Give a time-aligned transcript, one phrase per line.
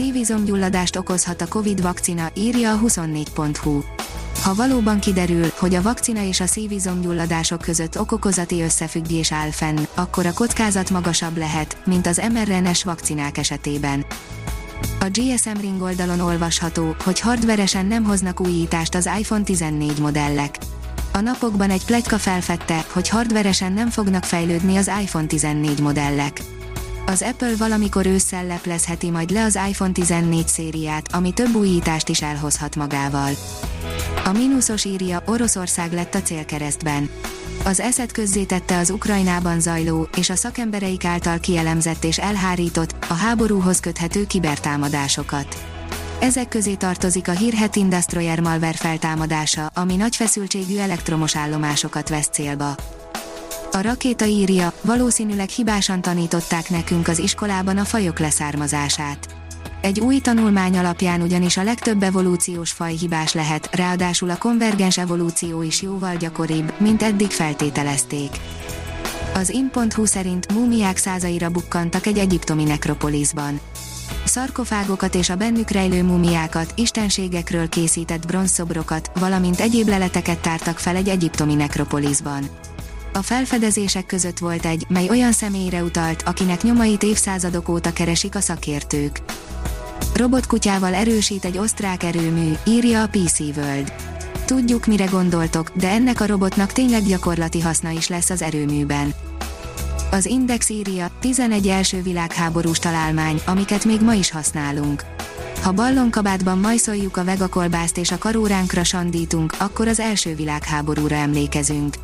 [0.00, 3.80] Szívizomgyulladást okozhat a Covid vakcina, írja a 24.hu.
[4.42, 10.26] Ha valóban kiderül, hogy a vakcina és a szívizomgyulladások között okokozati összefüggés áll fenn, akkor
[10.26, 14.04] a kockázat magasabb lehet, mint az mRNA-s vakcinák esetében.
[15.00, 20.58] A GSM Ring oldalon olvasható, hogy hardveresen nem hoznak újítást az iPhone 14 modellek.
[21.12, 26.40] A napokban egy pletyka felfedte, hogy hardveresen nem fognak fejlődni az iPhone 14 modellek.
[27.10, 32.22] Az Apple valamikor ősszel leplezheti majd le az iPhone 14 szériát, ami több újítást is
[32.22, 33.30] elhozhat magával.
[34.24, 37.10] A mínuszos írja, Oroszország lett a célkeresztben.
[37.64, 43.80] Az eszet közzétette az Ukrajnában zajló, és a szakembereik által kielemzett és elhárított, a háborúhoz
[43.80, 45.64] köthető kibertámadásokat.
[46.20, 52.74] Ezek közé tartozik a hírhet Industroyer malware feltámadása, ami nagy feszültségű elektromos állomásokat vesz célba.
[53.72, 59.28] A rakéta írja, valószínűleg hibásan tanították nekünk az iskolában a fajok leszármazását.
[59.80, 65.62] Egy új tanulmány alapján ugyanis a legtöbb evolúciós faj hibás lehet, ráadásul a konvergens evolúció
[65.62, 68.30] is jóval gyakoribb, mint eddig feltételezték.
[69.34, 73.60] Az in.hu szerint múmiák százaira bukkantak egy egyiptomi nekropoliszban.
[74.24, 81.08] Szarkofágokat és a bennük rejlő múmiákat, istenségekről készített bronzszobrokat, valamint egyéb leleteket tártak fel egy
[81.08, 82.48] egyiptomi nekropoliszban.
[83.12, 88.40] A felfedezések között volt egy, mely olyan személyre utalt, akinek nyomait évszázadok óta keresik a
[88.40, 89.20] szakértők.
[90.14, 93.92] Robotkutyával erősít egy osztrák erőmű, írja a PC World.
[94.44, 99.14] Tudjuk, mire gondoltok, de ennek a robotnak tényleg gyakorlati haszna is lesz az erőműben.
[100.10, 105.04] Az Index írja, 11 első világháborús találmány, amiket még ma is használunk.
[105.62, 111.94] Ha ballonkabátban majszoljuk a vegakolbászt és a karóránkra sandítunk, akkor az első világháborúra emlékezünk.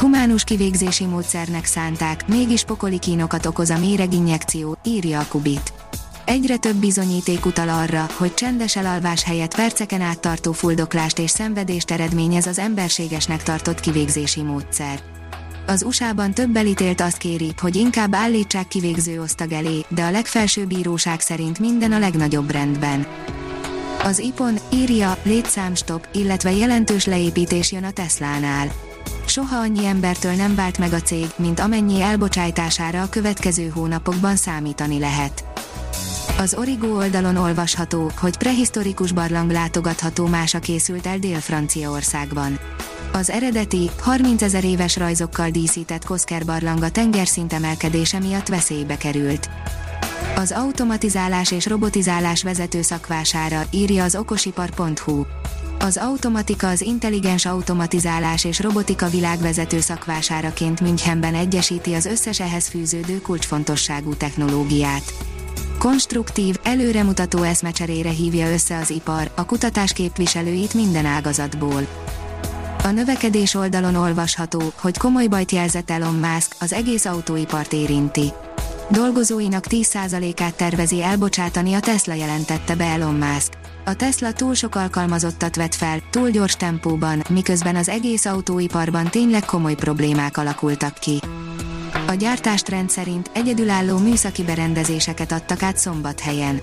[0.00, 5.72] Humánus kivégzési módszernek szánták, mégis pokoli kínokat okoz a méreginjekció, írja a Kubit.
[6.24, 11.90] Egyre több bizonyíték utal arra, hogy csendes elalvás helyett perceken át tartó fuldoklást és szenvedést
[11.90, 15.00] eredményez az emberségesnek tartott kivégzési módszer.
[15.66, 20.68] Az USA-ban több elítélt azt kéri, hogy inkább állítsák kivégző osztag elé, de a legfelsőbb
[20.68, 23.06] bíróság szerint minden a legnagyobb rendben.
[24.04, 28.70] Az IPON írja, létszámstop, illetve jelentős leépítés jön a Teslánál
[29.30, 34.98] soha annyi embertől nem vált meg a cég, mint amennyi elbocsájtására a következő hónapokban számítani
[34.98, 35.44] lehet.
[36.38, 42.58] Az Origo oldalon olvasható, hogy prehisztorikus barlang látogatható mása készült el Dél-Franciaországban.
[43.12, 49.50] Az eredeti, 30 ezer éves rajzokkal díszített Koszker barlang a tengerszint emelkedése miatt veszélybe került.
[50.36, 55.24] Az automatizálás és robotizálás vezető szakvására írja az okosipar.hu.
[55.82, 63.20] Az automatika az intelligens automatizálás és robotika világvezető szakvásáraként Münchenben egyesíti az összes ehhez fűződő
[63.20, 65.14] kulcsfontosságú technológiát.
[65.78, 71.86] Konstruktív, előremutató eszmecserére hívja össze az ipar, a kutatás képviselőit minden ágazatból.
[72.82, 78.32] A növekedés oldalon olvasható, hogy komoly bajt jelzett Elon Musk, az egész autóipart érinti.
[78.90, 83.59] Dolgozóinak 10%-át tervezi elbocsátani a Tesla jelentette be Elon Musk.
[83.84, 89.44] A Tesla túl sok alkalmazottat vett fel, túl gyors tempóban, miközben az egész autóiparban tényleg
[89.44, 91.20] komoly problémák alakultak ki.
[92.06, 96.60] A gyártást rendszerint egyedülálló műszaki berendezéseket adtak át szombathelyen.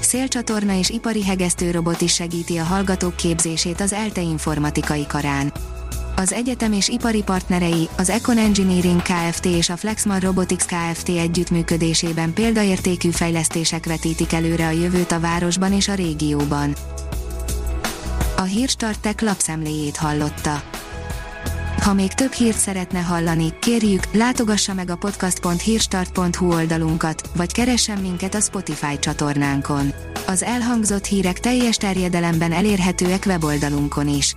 [0.00, 5.52] Szélcsatorna és ipari hegesztőrobot is segíti a hallgatók képzését az ELTE informatikai karán.
[6.18, 9.44] Az egyetem és ipari partnerei, az Econ Engineering Kft.
[9.44, 11.08] és a Flexman Robotics Kft.
[11.08, 16.74] együttműködésében példaértékű fejlesztések vetítik előre a jövőt a városban és a régióban.
[18.36, 20.62] A Hírstartek lapszemléjét hallotta.
[21.80, 28.34] Ha még több hírt szeretne hallani, kérjük, látogassa meg a podcast.hírstart.hu oldalunkat, vagy keressen minket
[28.34, 29.92] a Spotify csatornánkon.
[30.26, 34.36] Az elhangzott hírek teljes terjedelemben elérhetőek weboldalunkon is.